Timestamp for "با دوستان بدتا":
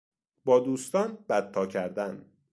0.45-1.65